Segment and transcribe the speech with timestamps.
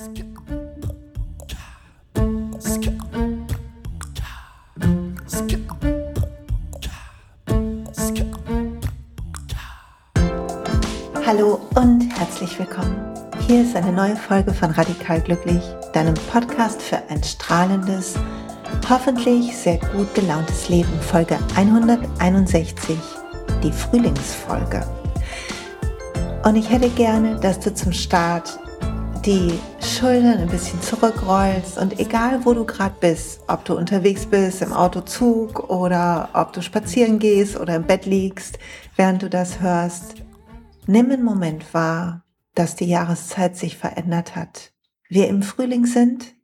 [0.00, 0.08] Hallo
[11.74, 12.96] und herzlich willkommen.
[13.46, 18.14] Hier ist eine neue Folge von Radikal Glücklich, deinem Podcast für ein strahlendes,
[18.88, 22.96] hoffentlich sehr gut gelauntes Leben, Folge 161,
[23.62, 24.82] die Frühlingsfolge.
[26.44, 28.59] Und ich hätte gerne, dass du zum Start
[29.22, 34.62] die Schultern ein bisschen zurückrollst und egal wo du gerade bist, ob du unterwegs bist
[34.62, 38.58] im Autozug oder ob du spazieren gehst oder im Bett liegst,
[38.96, 40.14] während du das hörst,
[40.86, 44.72] nimm einen Moment wahr, dass die Jahreszeit sich verändert hat.
[45.08, 46.34] Wir im Frühling sind,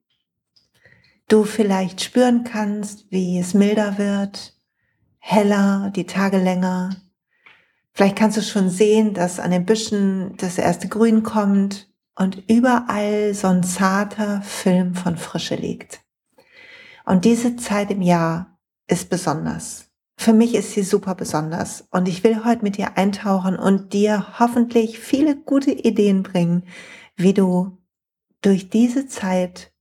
[1.28, 4.54] du vielleicht spüren kannst, wie es milder wird,
[5.18, 6.96] heller, die Tage länger.
[7.92, 13.34] Vielleicht kannst du schon sehen, dass an den Büschen das erste Grün kommt und überall
[13.34, 16.00] so ein zarter Film von Frische liegt.
[17.04, 19.90] Und diese Zeit im Jahr ist besonders.
[20.18, 24.38] Für mich ist sie super besonders und ich will heute mit dir eintauchen und dir
[24.40, 26.64] hoffentlich viele gute Ideen bringen,
[27.16, 27.78] wie du
[28.40, 29.72] durch diese Zeit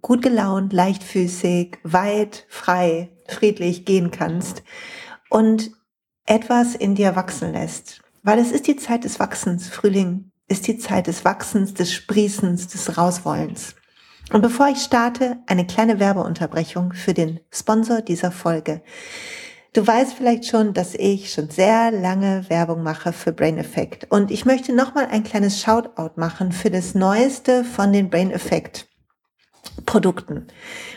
[0.00, 4.62] gut gelaunt, leichtfüßig, weit, frei, friedlich gehen kannst
[5.28, 5.72] und
[6.24, 8.02] etwas in dir wachsen lässt.
[8.22, 12.68] Weil es ist die Zeit des Wachsens, Frühling, ist die Zeit des Wachsens, des Sprießens,
[12.68, 13.74] des Rauswollens.
[14.32, 18.82] Und bevor ich starte, eine kleine Werbeunterbrechung für den Sponsor dieser Folge.
[19.72, 24.06] Du weißt vielleicht schon, dass ich schon sehr lange Werbung mache für Brain Effect.
[24.10, 28.91] Und ich möchte nochmal ein kleines Shoutout machen für das Neueste von den Brain Effect
[29.86, 30.46] Produkten.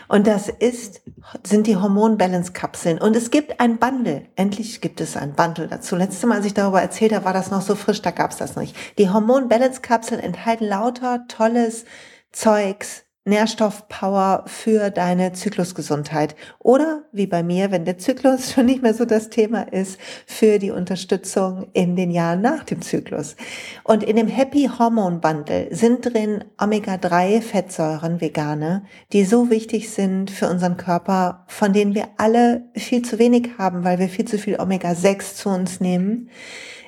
[0.08, 1.02] Und das ist,
[1.44, 2.98] sind die Hormon Balance Kapseln.
[2.98, 4.26] Und es gibt ein Bundle.
[4.36, 5.96] Endlich gibt es ein Bundle dazu.
[5.96, 8.36] Letztes Mal, als ich darüber erzählt habe, war das noch so frisch, da gab es
[8.36, 8.76] das nicht.
[8.98, 11.84] Die Hormon Balance Kapseln enthalten lauter tolles
[12.32, 16.36] Zeugs, Nährstoffpower für deine Zyklusgesundheit.
[16.60, 20.58] Oder wie bei mir, wenn der Zyklus schon nicht mehr so das Thema ist, für
[20.58, 23.36] die Unterstützung in den Jahren nach dem Zyklus.
[23.82, 30.30] Und in dem Happy Hormone Bundle sind drin Omega-3 Fettsäuren, vegane, die so wichtig sind
[30.30, 34.38] für unseren Körper, von denen wir alle viel zu wenig haben, weil wir viel zu
[34.38, 36.30] viel Omega-6 zu uns nehmen.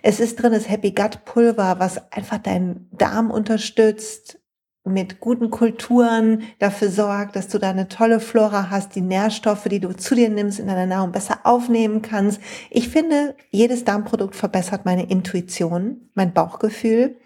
[0.02, 4.37] Es ist drin das Happy Gut Pulver, was einfach deinen Darm unterstützt,
[4.88, 9.80] mit guten Kulturen dafür sorgt, dass du da eine tolle Flora hast, die Nährstoffe, die
[9.80, 12.40] du zu dir nimmst in deiner Nahrung besser aufnehmen kannst.
[12.70, 17.16] Ich finde, jedes Darmprodukt verbessert meine Intuition, mein Bauchgefühl.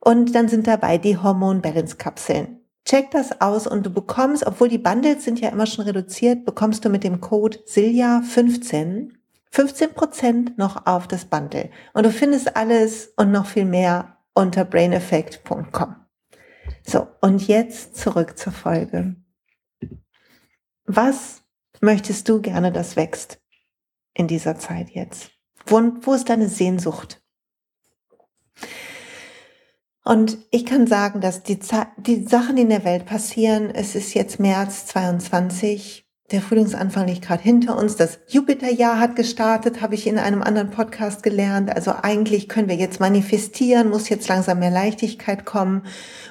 [0.00, 2.60] Und dann sind dabei die Hormon Balance Kapseln.
[2.84, 6.84] Check das aus und du bekommst, obwohl die Bundles sind ja immer schon reduziert, bekommst
[6.84, 9.10] du mit dem Code SILJA15
[9.54, 11.70] 15% noch auf das Bundle.
[11.92, 16.03] Und du findest alles und noch viel mehr unter braineffect.com.
[16.86, 19.16] So, und jetzt zurück zur Folge.
[20.84, 21.42] Was
[21.80, 23.40] möchtest du gerne, das wächst
[24.12, 25.30] in dieser Zeit jetzt?
[25.66, 27.22] Wo, wo ist deine Sehnsucht?
[30.04, 31.58] Und ich kann sagen, dass die,
[31.96, 37.22] die Sachen, die in der Welt passieren, es ist jetzt März 22, der Frühlingsanfang liegt
[37.22, 37.96] gerade hinter uns.
[37.96, 41.70] Das Jupiterjahr hat gestartet, habe ich in einem anderen Podcast gelernt.
[41.70, 45.82] Also eigentlich können wir jetzt manifestieren, muss jetzt langsam mehr Leichtigkeit kommen.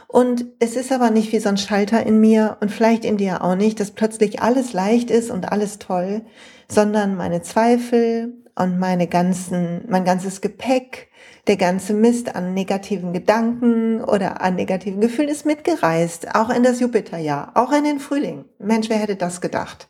[0.08, 3.44] Und es ist aber nicht wie so ein Schalter in mir und vielleicht in dir
[3.44, 6.22] auch nicht, dass plötzlich alles leicht ist und alles toll,
[6.68, 11.10] sondern meine Zweifel und meine ganzen, mein ganzes Gepäck,
[11.48, 16.80] der ganze Mist an negativen Gedanken oder an negativen Gefühlen ist mitgereist, auch in das
[16.80, 18.46] Jupiterjahr, auch in den Frühling.
[18.60, 19.90] Mensch, wer hätte das gedacht?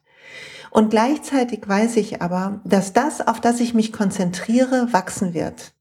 [0.71, 5.73] Und gleichzeitig weiß ich aber, dass das, auf das ich mich konzentriere, wachsen wird.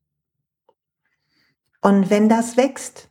[1.80, 3.08] Und wenn das wächst,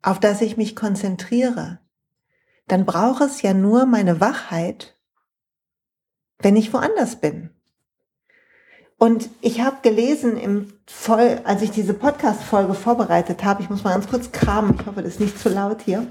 [0.00, 1.80] auf das ich mich konzentriere,
[2.66, 4.96] dann braucht es ja nur meine Wachheit,
[6.38, 7.50] wenn ich woanders bin.
[9.02, 13.94] Und ich habe gelesen im Voll, als ich diese Podcast-Folge vorbereitet habe, ich muss mal
[13.94, 16.06] ganz kurz kramen, ich hoffe, das ist nicht zu laut hier.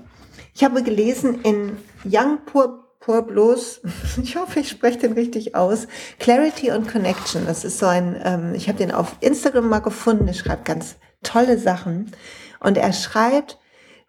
[0.53, 3.79] Ich habe gelesen in Young Pur Purblos,
[4.21, 5.87] ich hoffe, ich spreche den richtig aus,
[6.19, 7.45] Clarity und Connection.
[7.45, 10.97] Das ist so ein, ähm, ich habe den auf Instagram mal gefunden, er schreibt ganz
[11.23, 12.11] tolle Sachen.
[12.59, 13.57] Und er schreibt,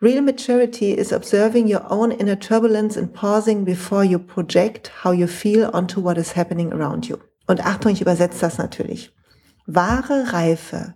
[0.03, 5.29] Real maturity is observing your own inner turbulence and pausing before you project how you
[5.29, 7.19] feel onto what is happening around you.
[7.47, 9.13] Und Achtung, ich übersetze das natürlich.
[9.67, 10.95] Wahre Reife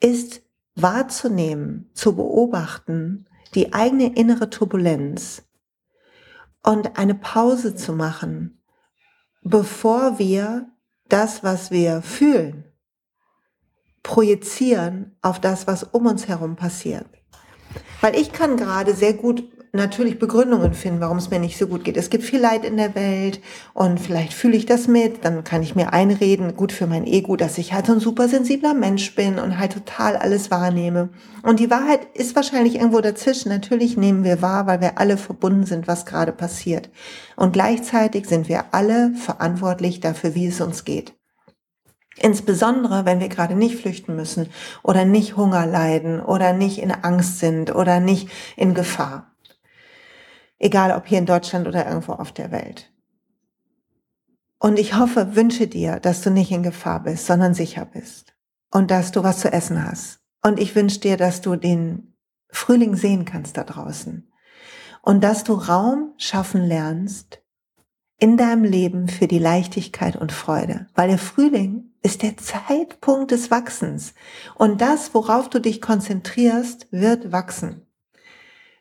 [0.00, 0.42] ist
[0.74, 5.42] wahrzunehmen, zu beobachten, die eigene innere Turbulenz
[6.62, 8.62] und eine Pause zu machen,
[9.42, 10.68] bevor wir
[11.08, 12.64] das, was wir fühlen,
[14.02, 17.06] projizieren auf das, was um uns herum passiert.
[18.00, 21.84] Weil ich kann gerade sehr gut natürlich Begründungen finden, warum es mir nicht so gut
[21.84, 21.96] geht.
[21.96, 23.40] Es gibt viel Leid in der Welt
[23.74, 27.36] und vielleicht fühle ich das mit, dann kann ich mir einreden, gut für mein Ego,
[27.36, 31.10] dass ich halt so ein super sensibler Mensch bin und halt total alles wahrnehme.
[31.42, 33.48] Und die Wahrheit ist wahrscheinlich irgendwo dazwischen.
[33.50, 36.90] Natürlich nehmen wir wahr, weil wir alle verbunden sind, was gerade passiert.
[37.36, 41.14] Und gleichzeitig sind wir alle verantwortlich dafür, wie es uns geht.
[42.20, 44.48] Insbesondere, wenn wir gerade nicht flüchten müssen
[44.82, 49.30] oder nicht Hunger leiden oder nicht in Angst sind oder nicht in Gefahr.
[50.58, 52.92] Egal ob hier in Deutschland oder irgendwo auf der Welt.
[54.58, 58.34] Und ich hoffe, wünsche dir, dass du nicht in Gefahr bist, sondern sicher bist.
[58.70, 60.20] Und dass du was zu essen hast.
[60.42, 62.14] Und ich wünsche dir, dass du den
[62.50, 64.30] Frühling sehen kannst da draußen.
[65.02, 67.40] Und dass du Raum schaffen lernst
[68.18, 70.88] in deinem Leben für die Leichtigkeit und Freude.
[70.94, 74.14] Weil der Frühling ist der Zeitpunkt des Wachsens.
[74.56, 77.87] Und das, worauf du dich konzentrierst, wird wachsen.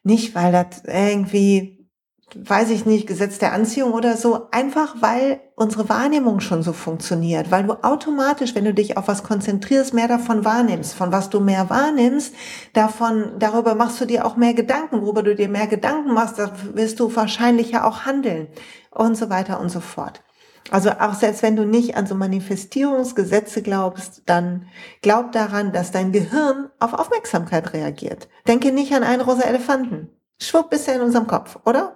[0.08, 1.86] Nicht, weil das irgendwie,
[2.34, 7.52] weiß ich nicht, Gesetz der Anziehung oder so, einfach weil unsere Wahrnehmung schon so funktioniert,
[7.52, 10.94] weil du automatisch, wenn du dich auf was konzentrierst, mehr davon wahrnimmst.
[10.94, 12.34] Von was du mehr wahrnimmst,
[12.72, 15.02] davon, darüber machst du dir auch mehr Gedanken.
[15.02, 18.48] Worüber du dir mehr Gedanken machst, da wirst du wahrscheinlich ja auch handeln
[18.92, 20.24] und so weiter und so fort.
[20.70, 24.68] Also auch selbst wenn du nicht an so Manifestierungsgesetze glaubst, dann
[25.02, 28.28] glaub daran, dass dein Gehirn auf Aufmerksamkeit reagiert.
[28.48, 30.10] Denke nicht an einen rosa Elefanten.
[30.42, 31.96] Schwupp ist er in unserem Kopf, oder?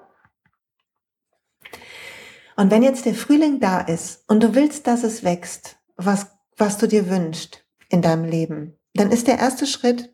[2.56, 6.28] Und wenn jetzt der Frühling da ist und du willst, dass es wächst, was,
[6.58, 10.14] was du dir wünschst in deinem Leben, dann ist der erste Schritt,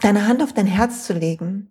[0.00, 1.70] deine Hand auf dein Herz zu legen,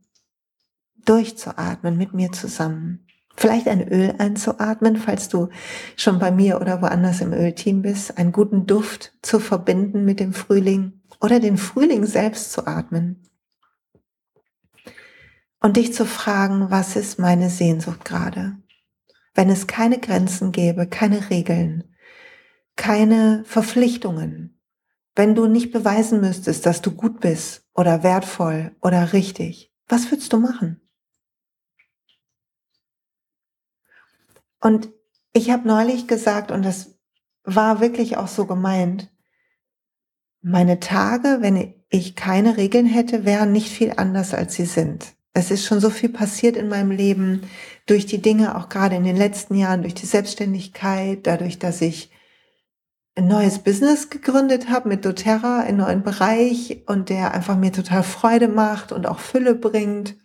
[1.06, 3.03] durchzuatmen mit mir zusammen
[3.36, 5.50] Vielleicht ein Öl einzuatmen, falls du
[5.96, 10.34] schon bei mir oder woanders im Ölteam bist, einen guten Duft zu verbinden mit dem
[10.34, 13.28] Frühling oder den Frühling selbst zu atmen.
[15.60, 18.58] Und dich zu fragen, was ist meine Sehnsucht gerade?
[19.34, 21.86] Wenn es keine Grenzen gäbe, keine Regeln,
[22.76, 24.60] keine Verpflichtungen,
[25.16, 30.34] wenn du nicht beweisen müsstest, dass du gut bist oder wertvoll oder richtig, was würdest
[30.34, 30.83] du machen?
[34.64, 34.94] Und
[35.34, 36.98] ich habe neulich gesagt, und das
[37.44, 39.12] war wirklich auch so gemeint,
[40.42, 45.16] meine Tage, wenn ich keine Regeln hätte, wären nicht viel anders, als sie sind.
[45.34, 47.42] Es ist schon so viel passiert in meinem Leben
[47.88, 52.10] durch die Dinge, auch gerade in den letzten Jahren, durch die Selbstständigkeit, dadurch, dass ich
[53.16, 58.04] ein neues Business gegründet habe mit doTERRA, einen neuen Bereich und der einfach mir total
[58.04, 60.16] Freude macht und auch Fülle bringt.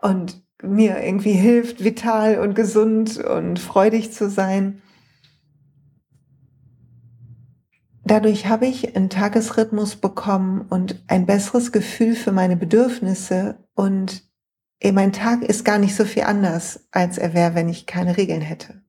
[0.00, 4.82] Und mir irgendwie hilft, vital und gesund und freudig zu sein.
[8.04, 14.24] Dadurch habe ich einen Tagesrhythmus bekommen und ein besseres Gefühl für meine Bedürfnisse und
[14.92, 18.40] mein Tag ist gar nicht so viel anders, als er wäre, wenn ich keine Regeln
[18.40, 18.81] hätte.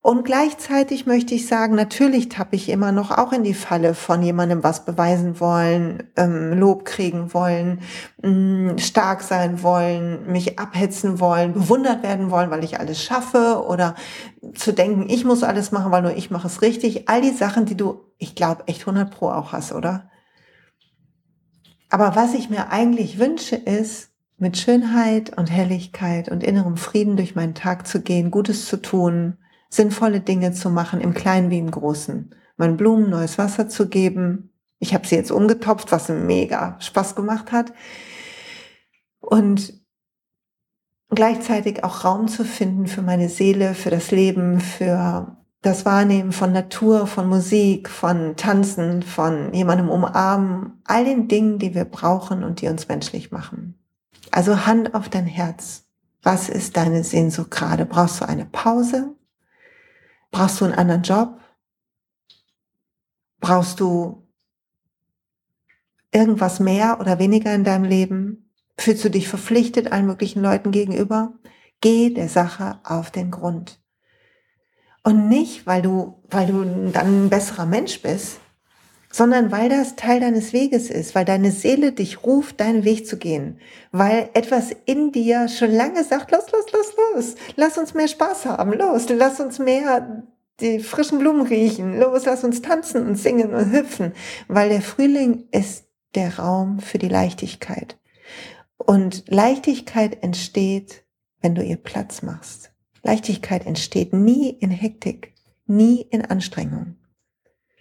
[0.00, 4.22] Und gleichzeitig möchte ich sagen, natürlich tappe ich immer noch auch in die Falle von
[4.22, 7.80] jemandem was beweisen wollen, ähm, Lob kriegen wollen,
[8.22, 8.30] mh,
[8.74, 13.96] mm, stark sein wollen, mich abhetzen wollen, bewundert werden wollen, weil ich alles schaffe oder
[14.54, 17.08] zu denken, ich muss alles machen, weil nur ich mache es richtig.
[17.08, 20.08] All die Sachen, die du, ich glaube, echt 100 pro auch hast, oder?
[21.90, 27.34] Aber was ich mir eigentlich wünsche, ist, mit Schönheit und Helligkeit und innerem Frieden durch
[27.34, 29.36] meinen Tag zu gehen, Gutes zu tun,
[29.68, 32.34] sinnvolle Dinge zu machen, im Kleinen wie im Großen.
[32.56, 34.50] Meinen Blumen neues Wasser zu geben.
[34.78, 37.72] Ich habe sie jetzt umgetopft, was mega Spaß gemacht hat.
[39.20, 39.74] Und
[41.10, 46.52] gleichzeitig auch Raum zu finden für meine Seele, für das Leben, für das Wahrnehmen von
[46.52, 52.60] Natur, von Musik, von Tanzen, von jemandem umarmen, all den Dingen, die wir brauchen und
[52.60, 53.74] die uns menschlich machen.
[54.30, 55.84] Also Hand auf dein Herz.
[56.22, 57.86] Was ist deine Sehnsucht gerade?
[57.86, 59.14] Brauchst du eine Pause?
[60.30, 61.40] Brauchst du einen anderen Job?
[63.40, 64.28] Brauchst du
[66.12, 68.52] irgendwas mehr oder weniger in deinem Leben?
[68.76, 71.34] Fühlst du dich verpflichtet allen möglichen Leuten gegenüber?
[71.80, 73.80] Geh der Sache auf den Grund.
[75.02, 78.40] Und nicht, weil du, weil du dann ein besserer Mensch bist,
[79.10, 83.16] sondern weil das Teil deines Weges ist, weil deine Seele dich ruft, deinen Weg zu
[83.16, 83.58] gehen,
[83.90, 88.46] weil etwas in dir schon lange sagt, los, los, los, los, lass uns mehr Spaß
[88.46, 90.24] haben, los, lass uns mehr
[90.60, 94.12] die frischen Blumen riechen, los, lass uns tanzen und singen und hüpfen,
[94.48, 95.84] weil der Frühling ist
[96.14, 97.96] der Raum für die Leichtigkeit.
[98.76, 101.04] Und Leichtigkeit entsteht,
[101.40, 102.72] wenn du ihr Platz machst.
[103.02, 105.34] Leichtigkeit entsteht nie in Hektik,
[105.66, 106.97] nie in Anstrengung.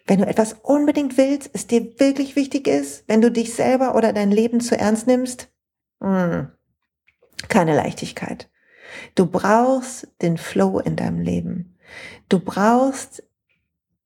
[0.07, 4.13] Wenn du etwas unbedingt willst, es dir wirklich wichtig ist, wenn du dich selber oder
[4.13, 5.49] dein Leben zu ernst nimmst,
[6.01, 6.47] hm,
[7.49, 8.49] keine Leichtigkeit.
[9.15, 11.77] Du brauchst den Flow in deinem Leben.
[12.29, 13.23] Du brauchst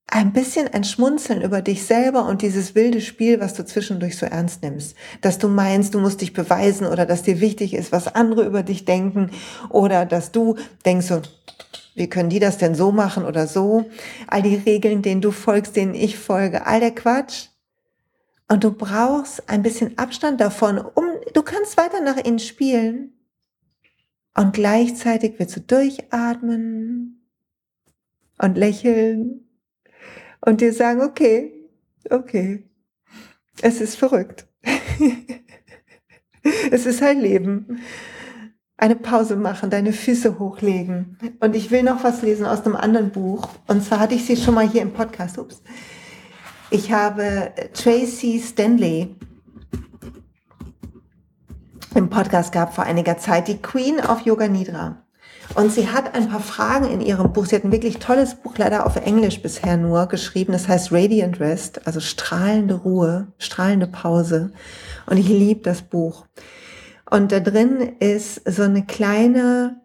[0.07, 4.25] ein bisschen ein Schmunzeln über dich selber und dieses wilde Spiel, was du zwischendurch so
[4.25, 4.95] ernst nimmst.
[5.21, 8.63] Dass du meinst, du musst dich beweisen oder dass dir wichtig ist, was andere über
[8.63, 9.31] dich denken
[9.69, 11.21] oder dass du denkst so,
[11.95, 13.89] wie können die das denn so machen oder so?
[14.27, 17.47] All die Regeln, denen du folgst, denen ich folge, all der Quatsch.
[18.47, 23.13] Und du brauchst ein bisschen Abstand davon, um, du kannst weiter nach innen spielen.
[24.35, 27.21] Und gleichzeitig willst du durchatmen
[28.37, 29.47] und lächeln
[30.39, 31.69] und dir sagen, okay,
[32.09, 32.63] okay,
[33.61, 34.47] es ist verrückt.
[36.71, 37.81] es ist ein Leben.
[38.81, 41.15] Eine Pause machen, deine Füße hochlegen.
[41.39, 43.47] Und ich will noch was lesen aus einem anderen Buch.
[43.67, 45.37] Und zwar hatte ich sie schon mal hier im Podcast.
[45.37, 45.61] Ups.
[46.71, 49.15] Ich habe Tracy Stanley
[51.93, 55.03] im Podcast gehabt vor einiger Zeit, die Queen of Yoga Nidra.
[55.53, 57.45] Und sie hat ein paar Fragen in ihrem Buch.
[57.45, 60.53] Sie hat ein wirklich tolles Buch, leider auf Englisch bisher nur geschrieben.
[60.53, 64.53] Das heißt Radiant Rest, also strahlende Ruhe, strahlende Pause.
[65.05, 66.25] Und ich liebe das Buch.
[67.11, 69.81] Und da drin ist so eine kleine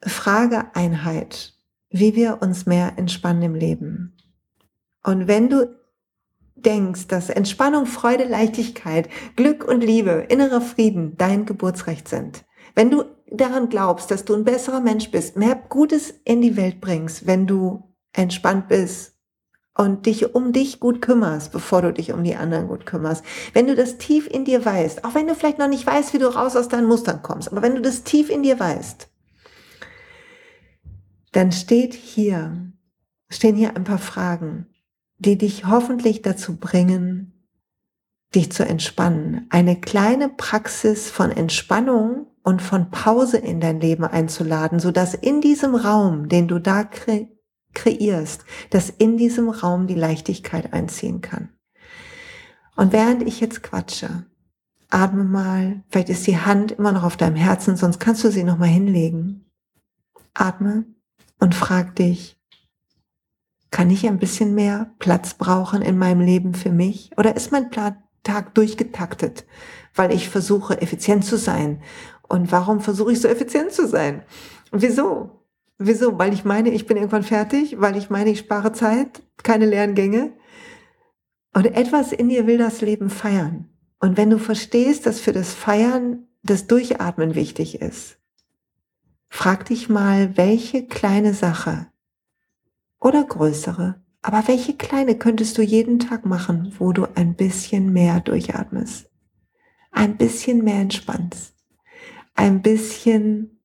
[0.00, 1.54] Frageeinheit,
[1.90, 4.16] wie wir uns mehr entspannen im Leben.
[5.02, 5.76] Und wenn du
[6.54, 12.44] denkst, dass Entspannung, Freude, Leichtigkeit, Glück und Liebe, innerer Frieden dein Geburtsrecht sind,
[12.76, 16.80] wenn du daran glaubst, dass du ein besserer Mensch bist, mehr Gutes in die Welt
[16.80, 19.17] bringst, wenn du entspannt bist
[19.78, 23.24] und dich um dich gut kümmerst, bevor du dich um die anderen gut kümmerst.
[23.54, 26.18] Wenn du das tief in dir weißt, auch wenn du vielleicht noch nicht weißt, wie
[26.18, 29.08] du raus aus deinen Mustern kommst, aber wenn du das tief in dir weißt,
[31.32, 32.72] dann steht hier,
[33.30, 34.66] stehen hier ein paar Fragen,
[35.18, 37.32] die dich hoffentlich dazu bringen,
[38.34, 39.46] dich zu entspannen.
[39.50, 45.40] Eine kleine Praxis von Entspannung und von Pause in dein Leben einzuladen, so dass in
[45.40, 46.82] diesem Raum, den du da
[47.74, 51.50] kreierst, dass in diesem Raum die Leichtigkeit einziehen kann.
[52.76, 54.26] Und während ich jetzt quatsche,
[54.90, 58.44] atme mal, vielleicht ist die Hand immer noch auf deinem Herzen, sonst kannst du sie
[58.44, 59.44] noch mal hinlegen.
[60.34, 60.84] Atme
[61.40, 62.38] und frag dich,
[63.70, 67.10] kann ich ein bisschen mehr Platz brauchen in meinem Leben für mich?
[67.16, 69.46] Oder ist mein Tag durchgetaktet,
[69.94, 71.82] weil ich versuche, effizient zu sein
[72.28, 74.22] und warum versuche ich so effizient zu sein?
[74.70, 75.37] Wieso?
[75.78, 76.18] Wieso?
[76.18, 79.94] Weil ich meine, ich bin irgendwann fertig, weil ich meine, ich spare Zeit, keine leeren
[79.94, 80.32] Gänge.
[81.54, 83.70] Und etwas in dir will das Leben feiern.
[84.00, 88.18] Und wenn du verstehst, dass für das Feiern das Durchatmen wichtig ist,
[89.28, 91.86] frag dich mal, welche kleine Sache
[93.00, 98.20] oder größere, aber welche kleine könntest du jeden Tag machen, wo du ein bisschen mehr
[98.20, 99.10] durchatmest,
[99.92, 101.54] ein bisschen mehr entspannst,
[102.34, 103.57] ein bisschen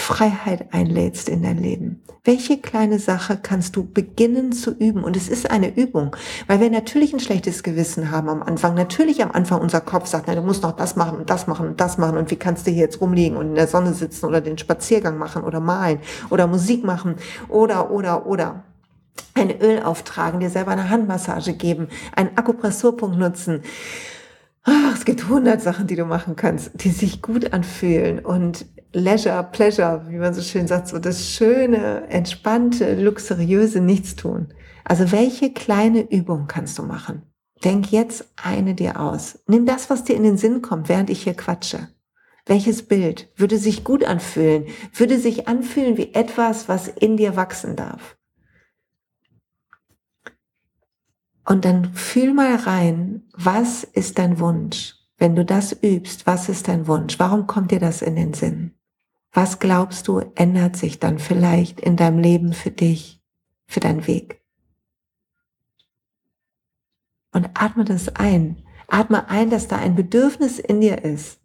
[0.00, 2.02] Freiheit einlädst in dein Leben.
[2.24, 5.04] Welche kleine Sache kannst du beginnen zu üben?
[5.04, 8.74] Und es ist eine Übung, weil wir natürlich ein schlechtes Gewissen haben am Anfang.
[8.74, 11.68] Natürlich am Anfang unser Kopf sagt, na, du musst noch das machen und das machen
[11.68, 14.26] und das machen und wie kannst du hier jetzt rumliegen und in der Sonne sitzen
[14.26, 15.98] oder den Spaziergang machen oder malen
[16.30, 17.16] oder Musik machen
[17.48, 18.64] oder, oder, oder
[19.34, 23.62] ein Öl auftragen, dir selber eine Handmassage geben, einen Akupressurpunkt nutzen
[24.66, 29.48] ach, es gibt hundert Sachen, die du machen kannst, die sich gut anfühlen und Leisure,
[29.52, 34.54] Pleasure, wie man so schön sagt, so das schöne, entspannte, luxuriöse Nichtstun.
[34.84, 37.22] Also welche kleine Übung kannst du machen?
[37.64, 39.40] Denk jetzt eine dir aus.
[39.46, 41.88] Nimm das, was dir in den Sinn kommt, während ich hier quatsche.
[42.44, 44.66] Welches Bild würde sich gut anfühlen?
[44.94, 48.16] Würde sich anfühlen wie etwas, was in dir wachsen darf?
[51.44, 54.94] Und dann fühl mal rein, was ist dein Wunsch?
[55.16, 57.18] Wenn du das übst, was ist dein Wunsch?
[57.18, 58.75] Warum kommt dir das in den Sinn?
[59.36, 63.20] Was glaubst du, ändert sich dann vielleicht in deinem Leben für dich,
[63.66, 64.40] für deinen Weg?
[67.32, 68.62] Und atme das ein.
[68.88, 71.38] Atme ein, dass da ein Bedürfnis in dir ist.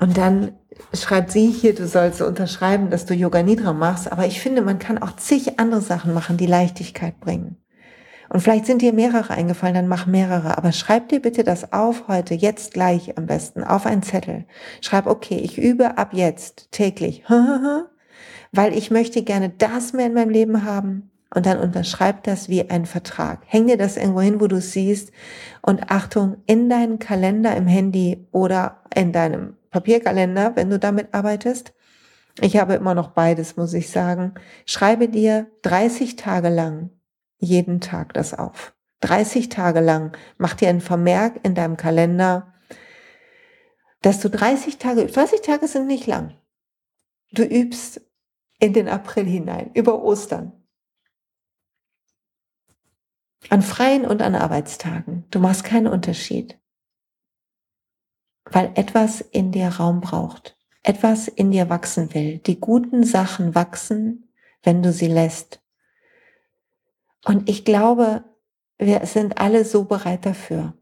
[0.00, 0.56] Und dann
[0.94, 4.78] schreibt sie hier, du sollst unterschreiben, dass du Yoga Nidra machst, aber ich finde, man
[4.78, 7.61] kann auch zig andere Sachen machen, die Leichtigkeit bringen.
[8.32, 10.56] Und vielleicht sind dir mehrere eingefallen, dann mach mehrere.
[10.56, 14.46] Aber schreib dir bitte das auf heute, jetzt gleich am besten, auf einen Zettel.
[14.80, 17.24] Schreib, okay, ich übe ab jetzt täglich,
[18.52, 21.10] weil ich möchte gerne das mehr in meinem Leben haben.
[21.34, 23.40] Und dann unterschreib das wie ein Vertrag.
[23.44, 25.12] Häng dir das irgendwo hin, wo du es siehst.
[25.60, 31.74] Und Achtung, in deinen Kalender im Handy oder in deinem Papierkalender, wenn du damit arbeitest.
[32.40, 34.32] Ich habe immer noch beides, muss ich sagen.
[34.64, 36.88] Schreibe dir 30 Tage lang
[37.42, 38.74] jeden Tag das auf.
[39.00, 42.54] 30 Tage lang mach dir einen Vermerk in deinem Kalender,
[44.00, 46.36] dass du 30 Tage, 30 Tage sind nicht lang.
[47.32, 48.00] Du übst
[48.58, 50.52] in den April hinein, über Ostern.
[53.48, 55.24] An freien und an Arbeitstagen.
[55.30, 56.58] Du machst keinen Unterschied.
[58.44, 60.56] Weil etwas in dir Raum braucht.
[60.84, 62.38] Etwas in dir wachsen will.
[62.38, 64.28] Die guten Sachen wachsen,
[64.62, 65.61] wenn du sie lässt.
[67.24, 68.24] Und ich glaube,
[68.78, 70.74] wir sind alle so bereit dafür,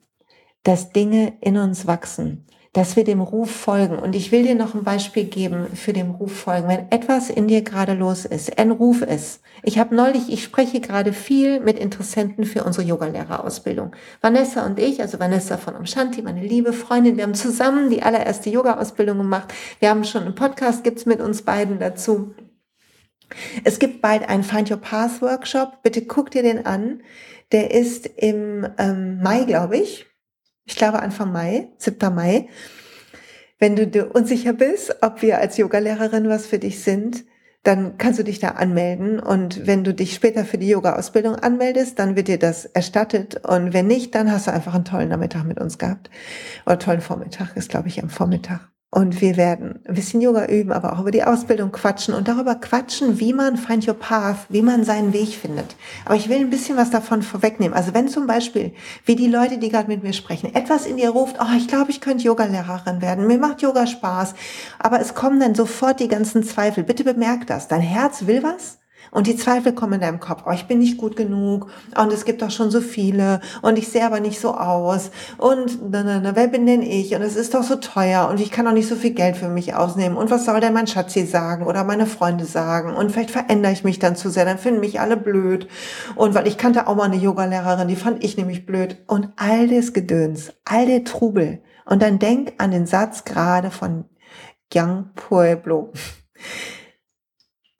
[0.62, 3.99] dass Dinge in uns wachsen, dass wir dem Ruf folgen.
[3.99, 6.68] Und ich will dir noch ein Beispiel geben für dem Ruf folgen.
[6.68, 9.42] Wenn etwas in dir gerade los ist, ein Ruf ist.
[9.62, 13.94] Ich habe neulich, ich spreche gerade viel mit Interessenten für unsere Yogalehrerausbildung.
[14.20, 18.50] Vanessa und ich, also Vanessa von Omshanti, meine liebe Freundin, wir haben zusammen die allererste
[18.50, 19.52] Yoga-Ausbildung gemacht.
[19.80, 22.35] Wir haben schon einen Podcast, gibt's mit uns beiden dazu.
[23.65, 25.83] Es gibt bald einen Find Your Path Workshop.
[25.83, 27.03] Bitte guck dir den an.
[27.53, 30.07] Der ist im ähm, Mai, glaube ich.
[30.65, 32.15] Ich glaube Anfang Mai, 7.
[32.15, 32.49] Mai.
[33.59, 37.25] Wenn du dir unsicher bist, ob wir als Yogalehrerin was für dich sind,
[37.63, 39.21] dann kannst du dich da anmelden.
[39.21, 43.47] Und wenn du dich später für die Yoga-Ausbildung anmeldest, dann wird dir das erstattet.
[43.47, 46.09] Und wenn nicht, dann hast du einfach einen tollen Nachmittag mit uns gehabt.
[46.65, 48.71] Oder tollen Vormittag, ist glaube ich am Vormittag.
[48.92, 52.56] Und wir werden ein bisschen Yoga üben, aber auch über die Ausbildung quatschen und darüber
[52.56, 55.76] quatschen, wie man Find Your Path, wie man seinen Weg findet.
[56.04, 57.73] Aber ich will ein bisschen was davon vorwegnehmen.
[57.73, 58.73] Also wenn zum Beispiel,
[59.04, 61.92] wie die Leute, die gerade mit mir sprechen, etwas in dir ruft, oh, ich glaube,
[61.92, 64.35] ich könnte Yogalehrerin werden, mir macht Yoga Spaß,
[64.80, 66.82] aber es kommen dann sofort die ganzen Zweifel.
[66.82, 67.68] Bitte bemerk das.
[67.68, 68.78] Dein Herz will was,
[69.11, 70.45] und die Zweifel kommen in deinem Kopf.
[70.47, 71.69] Oh, ich bin nicht gut genug.
[71.97, 73.40] Und es gibt doch schon so viele.
[73.61, 75.11] Und ich sehe aber nicht so aus.
[75.37, 77.14] Und na, na, na, wer bin denn ich?
[77.14, 78.29] Und es ist doch so teuer.
[78.29, 80.17] Und ich kann doch nicht so viel Geld für mich ausnehmen.
[80.17, 81.67] Und was soll denn mein Schatzi sagen?
[81.67, 82.95] Oder meine Freunde sagen?
[82.95, 84.45] Und vielleicht verändere ich mich dann zu sehr.
[84.45, 85.67] Dann finden mich alle blöd.
[86.14, 88.99] Und weil ich kannte auch mal eine Yogalehrerin, die fand ich nämlich blöd.
[89.09, 91.62] Und all das Gedöns, all der Trubel.
[91.85, 94.05] Und dann denk an den Satz gerade von
[94.73, 95.92] Young Pueblo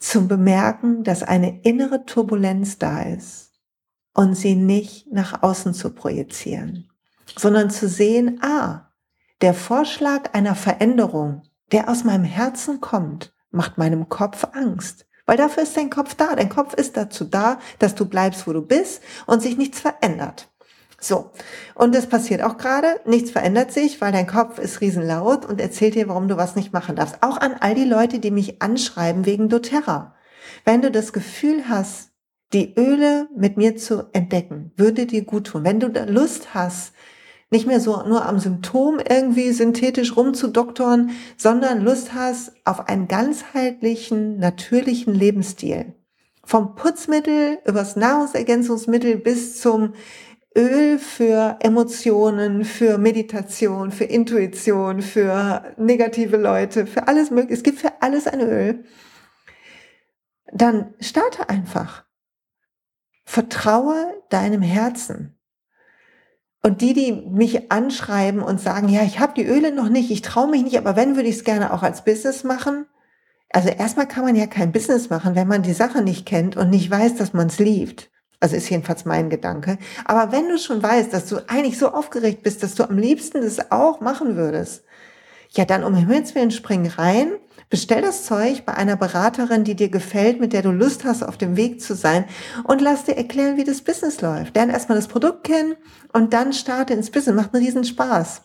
[0.01, 3.53] zum Bemerken, dass eine innere Turbulenz da ist
[4.15, 6.91] und sie nicht nach außen zu projizieren,
[7.37, 8.91] sondern zu sehen, ah,
[9.43, 15.07] der Vorschlag einer Veränderung, der aus meinem Herzen kommt, macht meinem Kopf Angst.
[15.27, 16.35] Weil dafür ist dein Kopf da.
[16.35, 20.50] Dein Kopf ist dazu da, dass du bleibst, wo du bist und sich nichts verändert.
[21.01, 21.31] So.
[21.75, 23.01] Und das passiert auch gerade.
[23.07, 26.73] Nichts verändert sich, weil dein Kopf ist riesenlaut und erzählt dir, warum du was nicht
[26.73, 27.23] machen darfst.
[27.23, 30.15] Auch an all die Leute, die mich anschreiben wegen doTERRA.
[30.65, 32.11] Wenn du das Gefühl hast,
[32.53, 35.65] die Öle mit mir zu entdecken, würde dir gut tun.
[35.65, 36.93] Wenn du Lust hast,
[37.51, 44.39] nicht mehr so nur am Symptom irgendwie synthetisch rumzudoktoren, sondern Lust hast auf einen ganzheitlichen,
[44.39, 45.95] natürlichen Lebensstil.
[46.45, 49.95] Vom Putzmittel übers Nahrungsergänzungsmittel bis zum
[50.57, 57.55] Öl für Emotionen, für Meditation, für Intuition, für negative Leute, für alles mögliche.
[57.55, 58.85] Es gibt für alles ein Öl.
[60.53, 62.05] Dann starte einfach.
[63.25, 65.39] Vertraue deinem Herzen.
[66.63, 70.21] Und die, die mich anschreiben und sagen, ja, ich habe die Öle noch nicht, ich
[70.21, 72.87] traue mich nicht, aber wenn, würde ich es gerne auch als Business machen.
[73.51, 76.71] Also erstmal kann man ja kein Business machen, wenn man die Sache nicht kennt und
[76.71, 78.11] nicht weiß, dass man es liebt.
[78.41, 79.79] Also ist jedenfalls mein Gedanke.
[80.07, 83.43] Aber wenn du schon weißt, dass du eigentlich so aufgeregt bist, dass du am liebsten
[83.43, 84.85] das auch machen würdest,
[85.51, 87.33] ja, dann um Himmels Willen spring rein,
[87.69, 91.37] bestell das Zeug bei einer Beraterin, die dir gefällt, mit der du Lust hast, auf
[91.37, 92.25] dem Weg zu sein
[92.65, 94.57] und lass dir erklären, wie das Business läuft.
[94.57, 95.75] Lern erstmal das Produkt kennen
[96.13, 97.35] und dann starte ins Business.
[97.37, 98.43] Macht einen riesen Spaß.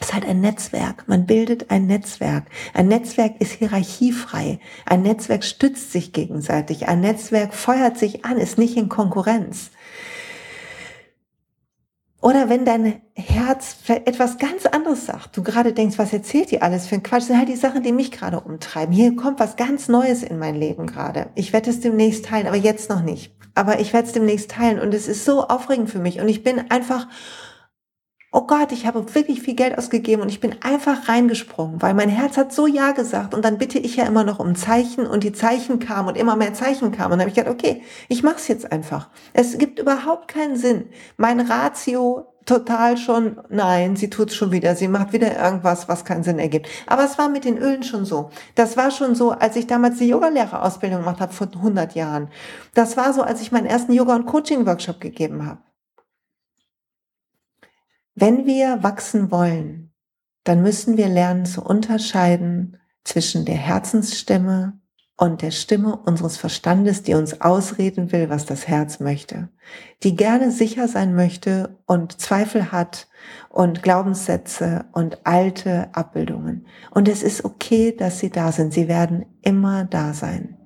[0.00, 1.08] Es ist halt ein Netzwerk.
[1.08, 2.44] Man bildet ein Netzwerk.
[2.74, 4.60] Ein Netzwerk ist hierarchiefrei.
[4.86, 6.88] Ein Netzwerk stützt sich gegenseitig.
[6.88, 9.70] Ein Netzwerk feuert sich an, ist nicht in Konkurrenz.
[12.22, 16.86] Oder wenn dein Herz etwas ganz anderes sagt, du gerade denkst, was erzählt ihr alles
[16.86, 18.94] für ein Quatsch, sind halt die Sachen, die mich gerade umtreiben.
[18.94, 21.30] Hier kommt was ganz Neues in mein Leben gerade.
[21.34, 23.34] Ich werde es demnächst teilen, aber jetzt noch nicht.
[23.56, 26.44] Aber ich werde es demnächst teilen und es ist so aufregend für mich und ich
[26.44, 27.08] bin einfach
[28.32, 32.08] oh Gott, ich habe wirklich viel Geld ausgegeben und ich bin einfach reingesprungen, weil mein
[32.08, 35.22] Herz hat so Ja gesagt und dann bitte ich ja immer noch um Zeichen und
[35.22, 38.22] die Zeichen kamen und immer mehr Zeichen kamen und dann habe ich gedacht, okay, ich
[38.22, 39.10] mache es jetzt einfach.
[39.34, 40.86] Es gibt überhaupt keinen Sinn.
[41.18, 46.22] Mein Ratio total schon, nein, sie tut's schon wieder, sie macht wieder irgendwas, was keinen
[46.22, 46.68] Sinn ergibt.
[46.86, 48.30] Aber es war mit den Ölen schon so.
[48.54, 52.28] Das war schon so, als ich damals die Yogalehrerausbildung gemacht habe vor 100 Jahren.
[52.74, 55.58] Das war so, als ich meinen ersten Yoga- und Coaching-Workshop gegeben habe.
[58.14, 59.92] Wenn wir wachsen wollen,
[60.44, 64.78] dann müssen wir lernen zu unterscheiden zwischen der Herzensstimme
[65.16, 69.48] und der Stimme unseres Verstandes, die uns ausreden will, was das Herz möchte,
[70.02, 73.08] die gerne sicher sein möchte und Zweifel hat
[73.48, 76.66] und Glaubenssätze und alte Abbildungen.
[76.90, 78.74] Und es ist okay, dass sie da sind.
[78.74, 80.58] Sie werden immer da sein.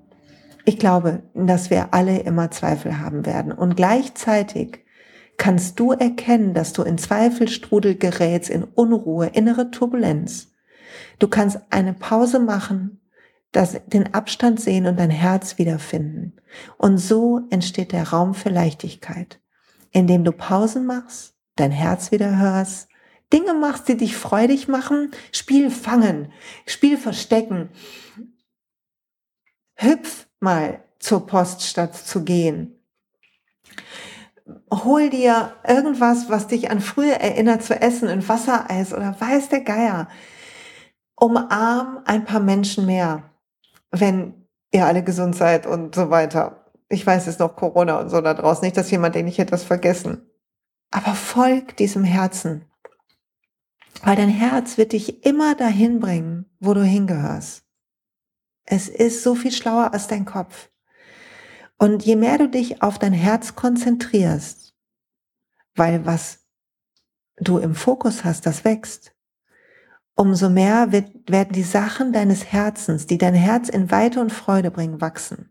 [0.65, 3.53] Ich glaube, dass wir alle immer Zweifel haben werden.
[3.53, 4.86] Und gleichzeitig
[5.37, 10.53] kannst du erkennen, dass du in Zweifelstrudel gerätst, in Unruhe, innere Turbulenz.
[11.19, 13.01] Du kannst eine Pause machen
[13.57, 16.35] das, den Abstand sehen und dein Herz wiederfinden.
[16.77, 19.41] Und so entsteht der Raum für Leichtigkeit,
[19.93, 22.89] indem du Pausen machst, dein Herz wieder hörst,
[23.33, 26.33] Dinge machst, die dich freudig machen, Spiel fangen,
[26.67, 27.71] Spiel verstecken.
[29.75, 32.79] Hüpf mal zur Post statt zu gehen.
[34.73, 39.63] Hol dir irgendwas, was dich an früher erinnert zu essen, ein Wassereis oder weiß der
[39.63, 40.09] Geier.
[41.17, 43.25] Umarm ein paar Menschen mehr
[44.01, 46.65] wenn ihr alle gesund seid und so weiter.
[46.89, 48.65] Ich weiß, es ist noch Corona und so da draußen.
[48.65, 50.31] Nicht, dass jemand denkt, ich hätte das vergessen.
[50.91, 52.65] Aber folg diesem Herzen.
[54.03, 57.65] Weil dein Herz wird dich immer dahin bringen, wo du hingehörst.
[58.65, 60.69] Es ist so viel schlauer als dein Kopf.
[61.79, 64.75] Und je mehr du dich auf dein Herz konzentrierst,
[65.75, 66.47] weil was
[67.37, 69.13] du im Fokus hast, das wächst,
[70.15, 74.71] umso mehr wird, werden die Sachen deines Herzens, die dein Herz in Weite und Freude
[74.71, 75.51] bringen, wachsen.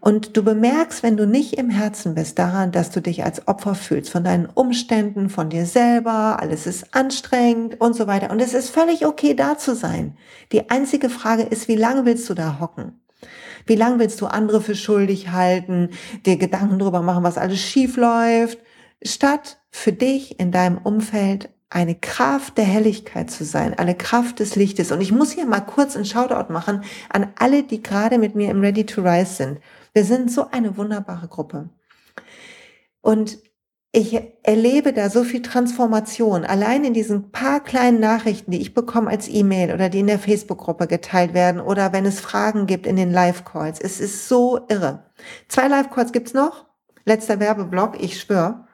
[0.00, 3.74] Und du bemerkst, wenn du nicht im Herzen bist, daran, dass du dich als Opfer
[3.74, 8.30] fühlst von deinen Umständen, von dir selber, alles ist anstrengend und so weiter.
[8.30, 10.16] Und es ist völlig okay, da zu sein.
[10.52, 13.01] Die einzige Frage ist, wie lange willst du da hocken?
[13.66, 15.90] Wie lange willst du andere für schuldig halten,
[16.26, 18.58] dir Gedanken darüber machen, was alles schief läuft,
[19.02, 24.56] statt für dich in deinem Umfeld eine Kraft der Helligkeit zu sein, eine Kraft des
[24.56, 24.92] Lichtes.
[24.92, 28.50] Und ich muss hier mal kurz einen Shoutout machen an alle, die gerade mit mir
[28.50, 29.60] im Ready to Rise sind.
[29.94, 31.70] Wir sind so eine wunderbare Gruppe.
[33.00, 33.38] Und
[33.94, 36.44] ich erlebe da so viel Transformation.
[36.46, 40.18] Allein in diesen paar kleinen Nachrichten, die ich bekomme als E-Mail oder die in der
[40.18, 43.80] Facebook-Gruppe geteilt werden oder wenn es Fragen gibt in den Live-Calls.
[43.80, 45.04] Es ist so irre.
[45.48, 46.64] Zwei Live-Calls gibt's noch.
[47.04, 48.66] Letzter Werbeblock, ich schwöre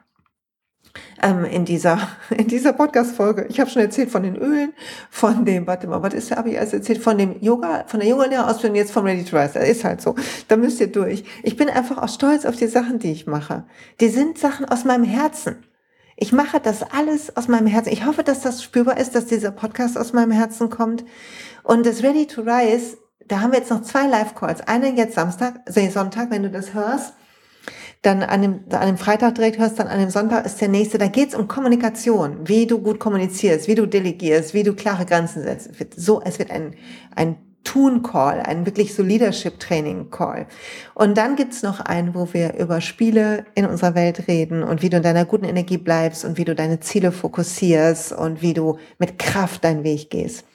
[1.21, 1.99] ähm, in dieser,
[2.29, 3.45] in dieser Podcast-Folge.
[3.49, 4.73] Ich habe schon erzählt von den Ölen,
[5.09, 6.99] von dem, warte mal, was ist, habe ich erst erzählt?
[6.99, 9.53] Von dem Yoga, von der Yoga-Lehrerausbildung, jetzt vom Ready to Rise.
[9.55, 10.15] Das ist halt so.
[10.47, 11.23] Da müsst ihr durch.
[11.43, 13.65] Ich bin einfach auch stolz auf die Sachen, die ich mache.
[13.99, 15.63] Die sind Sachen aus meinem Herzen.
[16.15, 17.93] Ich mache das alles aus meinem Herzen.
[17.93, 21.05] Ich hoffe, dass das spürbar ist, dass dieser Podcast aus meinem Herzen kommt.
[21.63, 24.61] Und das Ready to Rise, da haben wir jetzt noch zwei Live-Calls.
[24.61, 27.13] Eine jetzt Samstag, Sonntag, wenn du das hörst
[28.01, 30.97] dann an dem, an dem Freitag direkt hörst, dann an dem Sonntag ist der nächste.
[30.97, 35.43] Da geht's um Kommunikation, wie du gut kommunizierst, wie du delegierst, wie du klare Grenzen
[35.43, 35.69] setzt.
[35.97, 36.75] So, es wird ein,
[37.15, 40.47] ein Tun-Call, ein wirklich so Leadership-Training-Call.
[40.93, 44.89] Und dann gibt's noch einen, wo wir über Spiele in unserer Welt reden und wie
[44.89, 48.77] du in deiner guten Energie bleibst und wie du deine Ziele fokussierst und wie du
[48.97, 50.45] mit Kraft deinen Weg gehst.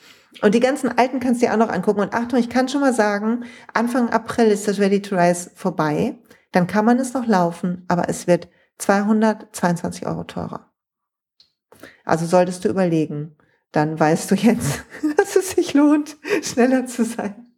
[0.40, 2.00] Und die ganzen alten kannst du dir auch noch angucken.
[2.00, 6.14] Und Achtung, ich kann schon mal sagen, Anfang April ist das Ready to Rise vorbei
[6.54, 10.70] dann kann man es noch laufen, aber es wird 222 Euro teurer.
[12.04, 13.36] Also solltest du überlegen,
[13.72, 14.84] dann weißt du jetzt,
[15.16, 17.52] dass es sich lohnt, schneller zu sein.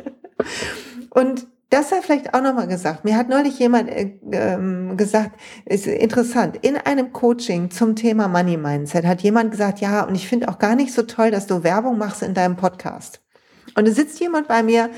[1.10, 3.04] Und das sei vielleicht auch nochmal gesagt.
[3.04, 8.56] Mir hat neulich jemand äh, ähm, gesagt, ist interessant, in einem Coaching zum Thema Money
[8.56, 11.64] Mindset hat jemand gesagt, ja, und ich finde auch gar nicht so toll, dass du
[11.64, 13.20] Werbung machst in deinem Podcast.
[13.74, 14.90] Und da sitzt jemand bei mir,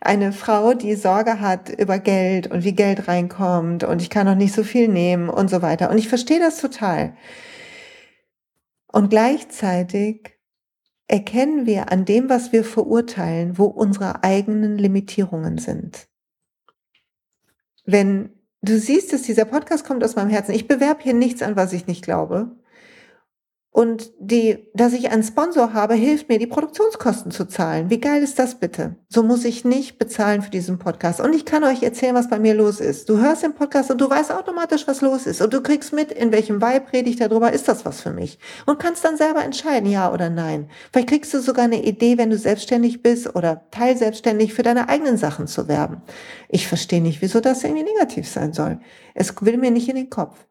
[0.00, 4.34] eine Frau, die Sorge hat über Geld und wie Geld reinkommt und ich kann noch
[4.34, 5.90] nicht so viel nehmen und so weiter.
[5.90, 7.16] Und ich verstehe das total.
[8.92, 10.36] Und gleichzeitig
[11.08, 16.08] erkennen wir an dem, was wir verurteilen, wo unsere eigenen Limitierungen sind.
[17.84, 18.30] Wenn
[18.62, 21.72] du siehst, dass dieser Podcast kommt aus meinem Herzen, ich bewerbe hier nichts an, was
[21.72, 22.56] ich nicht glaube.
[23.76, 27.90] Und die, dass ich einen Sponsor habe, hilft mir, die Produktionskosten zu zahlen.
[27.90, 28.96] Wie geil ist das bitte?
[29.10, 31.20] So muss ich nicht bezahlen für diesen Podcast.
[31.20, 33.10] Und ich kann euch erzählen, was bei mir los ist.
[33.10, 35.42] Du hörst den Podcast und du weißt automatisch, was los ist.
[35.42, 38.38] Und du kriegst mit, in welchem Vibe rede ich darüber, ist das was für mich?
[38.64, 40.70] Und kannst dann selber entscheiden, ja oder nein.
[40.90, 45.18] Vielleicht kriegst du sogar eine Idee, wenn du selbstständig bist oder teilselbstständig für deine eigenen
[45.18, 46.00] Sachen zu werben.
[46.48, 48.80] Ich verstehe nicht, wieso das irgendwie negativ sein soll.
[49.12, 50.46] Es will mir nicht in den Kopf.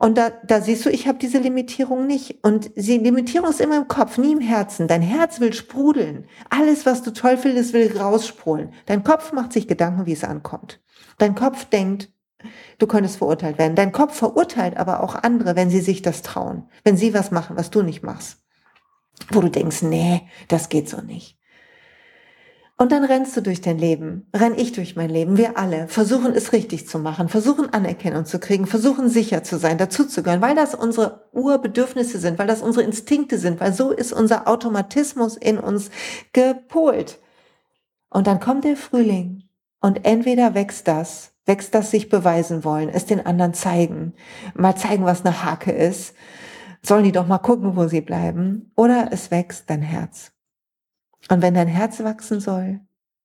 [0.00, 2.42] Und da, da siehst du, ich habe diese Limitierung nicht.
[2.42, 4.88] Und die Limitierung ist immer im Kopf, nie im Herzen.
[4.88, 6.24] Dein Herz will sprudeln.
[6.48, 8.72] Alles, was du toll findest, will rausspulen.
[8.86, 10.80] Dein Kopf macht sich Gedanken, wie es ankommt.
[11.18, 12.08] Dein Kopf denkt,
[12.78, 13.74] du könntest verurteilt werden.
[13.74, 16.70] Dein Kopf verurteilt aber auch andere, wenn sie sich das trauen.
[16.82, 18.38] Wenn sie was machen, was du nicht machst.
[19.30, 21.38] Wo du denkst, nee, das geht so nicht.
[22.80, 26.32] Und dann rennst du durch dein Leben, renn ich durch mein Leben, wir alle, versuchen
[26.32, 30.74] es richtig zu machen, versuchen Anerkennung zu kriegen, versuchen sicher zu sein, dazuzugehören, weil das
[30.74, 35.90] unsere Urbedürfnisse sind, weil das unsere Instinkte sind, weil so ist unser Automatismus in uns
[36.32, 37.18] gepolt.
[38.08, 39.42] Und dann kommt der Frühling
[39.82, 44.14] und entweder wächst das, wächst das sich beweisen wollen, es den anderen zeigen,
[44.54, 46.14] mal zeigen, was eine Hake ist,
[46.80, 50.32] sollen die doch mal gucken, wo sie bleiben, oder es wächst dein Herz.
[51.28, 52.80] Und wenn dein Herz wachsen soll,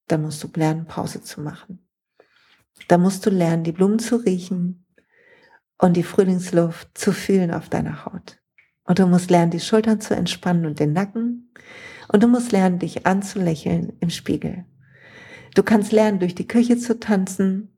[0.08, 1.79] dann musst du lernen, Pause zu machen.
[2.88, 4.86] Da musst du lernen, die Blumen zu riechen
[5.77, 8.39] und die Frühlingsluft zu fühlen auf deiner Haut.
[8.84, 11.51] Und du musst lernen, die Schultern zu entspannen und den Nacken.
[12.08, 14.65] Und du musst lernen, dich anzulächeln im Spiegel.
[15.55, 17.77] Du kannst lernen, durch die Küche zu tanzen,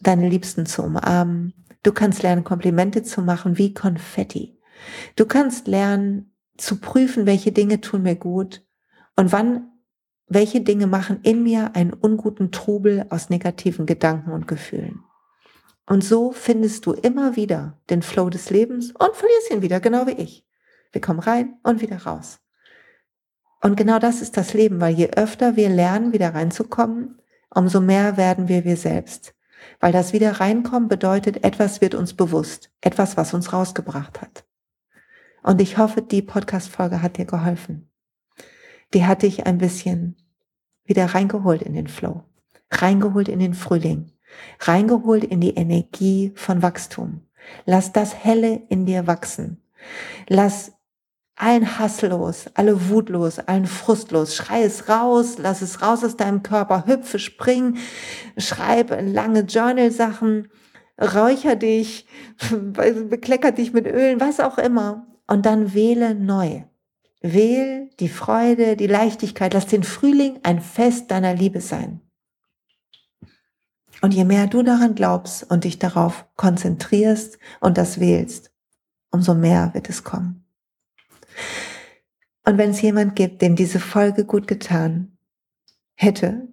[0.00, 1.54] deine Liebsten zu umarmen.
[1.84, 4.58] Du kannst lernen, Komplimente zu machen wie Konfetti.
[5.14, 8.64] Du kannst lernen, zu prüfen, welche Dinge tun mir gut
[9.18, 9.72] und wann,
[10.28, 15.02] welche Dinge machen in mir einen unguten Trubel aus negativen Gedanken und Gefühlen.
[15.86, 20.06] Und so findest du immer wieder den Flow des Lebens und verlierst ihn wieder, genau
[20.06, 20.46] wie ich.
[20.92, 22.38] Wir kommen rein und wieder raus.
[23.60, 27.18] Und genau das ist das Leben, weil je öfter wir lernen, wieder reinzukommen,
[27.52, 29.34] umso mehr werden wir wir selbst.
[29.80, 34.44] Weil das wieder reinkommen bedeutet, etwas wird uns bewusst, etwas, was uns rausgebracht hat.
[35.42, 37.87] Und ich hoffe, die Podcast-Folge hat dir geholfen
[38.94, 40.16] die hat dich ein bisschen
[40.84, 42.24] wieder reingeholt in den Flow,
[42.70, 44.12] reingeholt in den Frühling,
[44.60, 47.22] reingeholt in die Energie von Wachstum.
[47.66, 49.62] Lass das Helle in dir wachsen.
[50.28, 50.72] Lass
[51.36, 54.34] allen Hass los, alle Wut los, allen Frust los.
[54.34, 57.76] Schrei es raus, lass es raus aus deinem Körper, hüpfe, spring,
[58.36, 60.48] schreibe lange Journal-Sachen,
[61.00, 62.06] räucher dich,
[62.50, 65.06] beklecker dich mit Ölen, was auch immer.
[65.26, 66.62] Und dann wähle neu.
[67.20, 72.00] Wähl die Freude, die Leichtigkeit, lass den Frühling ein Fest deiner Liebe sein.
[74.00, 78.52] Und je mehr du daran glaubst und dich darauf konzentrierst und das wählst,
[79.10, 80.44] umso mehr wird es kommen.
[82.44, 85.18] Und wenn es jemand gibt, dem diese Folge gut getan
[85.94, 86.48] hätte,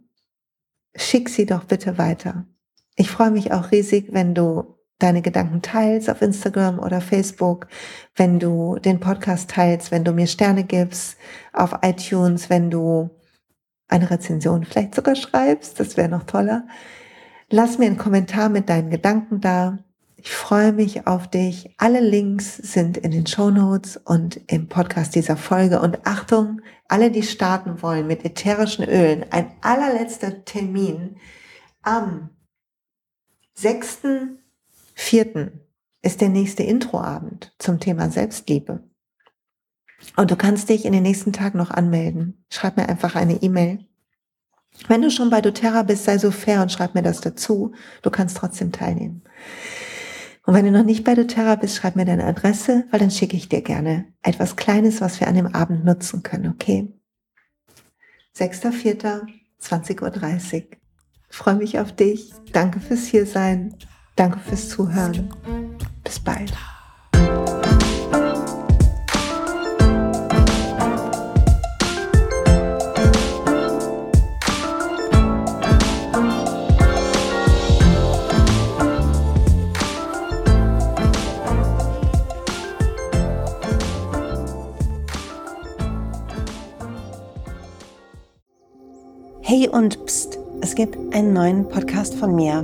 [0.96, 2.48] schick sie doch bitte weiter.
[2.96, 7.68] Ich freue mich auch riesig, wenn du deine Gedanken teilst auf Instagram oder Facebook,
[8.16, 11.18] wenn du den Podcast teilst, wenn du mir Sterne gibst
[11.54, 13.10] auf iTunes, wenn du
[13.88, 16.68] eine Rezension vielleicht sogar schreibst, das wäre noch toller.
[17.50, 19.78] Lass mir einen Kommentar mit deinen Gedanken da.
[20.18, 21.76] Ich freue mich auf dich.
[21.78, 25.80] Alle Links sind in den Show Notes und im Podcast dieser Folge.
[25.82, 31.18] Und Achtung, alle, die starten wollen mit ätherischen Ölen, ein allerletzter Termin
[31.84, 32.32] am
[33.54, 34.00] 6.
[34.96, 35.62] Vierten
[36.02, 38.84] ist der nächste Introabend zum Thema Selbstliebe.
[40.16, 42.46] Und du kannst dich in den nächsten Tagen noch anmelden.
[42.50, 43.86] Schreib mir einfach eine E-Mail.
[44.88, 47.74] Wenn du schon bei doTERRA bist, sei so fair und schreib mir das dazu.
[48.02, 49.24] Du kannst trotzdem teilnehmen.
[50.46, 53.36] Und wenn du noch nicht bei doTERRA bist, schreib mir deine Adresse, weil dann schicke
[53.36, 56.94] ich dir gerne etwas Kleines, was wir an dem Abend nutzen können, okay?
[58.38, 60.68] 6.4.20.30 Uhr.
[61.30, 62.34] Freue mich auf dich.
[62.52, 63.76] Danke fürs Hiersein.
[64.16, 65.30] Danke fürs Zuhören.
[66.04, 66.54] Bis bald.
[89.42, 92.64] Hey und pst, es gibt einen neuen Podcast von mir